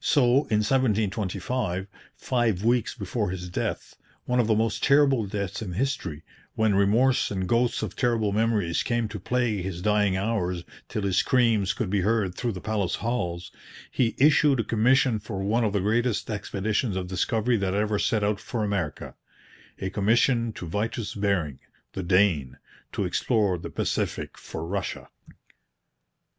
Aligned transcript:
So, 0.00 0.24
in 0.48 0.60
1725, 0.60 1.86
five 2.14 2.62
weeks 2.62 2.94
before 2.94 3.30
his 3.30 3.48
death 3.48 3.96
one 4.26 4.38
of 4.38 4.46
the 4.46 4.54
most 4.54 4.84
terrible 4.84 5.24
deaths 5.24 5.62
in 5.62 5.72
history, 5.72 6.24
when 6.54 6.74
remorse 6.74 7.30
and 7.30 7.48
ghosts 7.48 7.82
of 7.82 7.96
terrible 7.96 8.32
memories 8.32 8.82
came 8.82 9.08
to 9.08 9.18
plague 9.18 9.64
his 9.64 9.80
dying 9.80 10.14
hours 10.14 10.62
till 10.90 11.00
his 11.00 11.16
screams 11.16 11.72
could 11.72 11.88
be 11.88 12.02
heard 12.02 12.34
through 12.34 12.52
the 12.52 12.60
palace 12.60 12.96
halls 12.96 13.50
he 13.90 14.14
issued 14.18 14.60
a 14.60 14.64
commission 14.64 15.18
for 15.18 15.42
one 15.42 15.64
of 15.64 15.72
the 15.72 15.80
greatest 15.80 16.28
expeditions 16.28 16.94
of 16.94 17.06
discovery 17.06 17.56
that 17.56 17.72
ever 17.72 17.98
set 17.98 18.22
out 18.22 18.40
for 18.40 18.62
America 18.62 19.14
a 19.78 19.88
commission 19.88 20.52
to 20.52 20.66
Vitus 20.68 21.14
Bering, 21.14 21.60
the 21.94 22.02
Dane, 22.02 22.58
to 22.92 23.06
explore 23.06 23.56
the 23.56 23.70
Pacific 23.70 24.36
for 24.36 24.66
Russia. 24.66 25.08